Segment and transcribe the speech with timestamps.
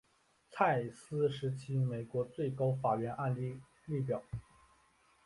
[0.49, 4.23] 蔡斯时期美国最高法院案例列表